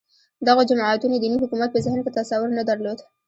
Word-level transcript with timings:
دغو 0.47 0.61
جماعتونو 0.69 1.15
دیني 1.23 1.37
حکومت 1.43 1.69
په 1.71 1.79
ذهن 1.85 1.99
کې 2.03 2.15
تصور 2.19 2.49
نه 2.57 2.63
درلود 2.69 2.99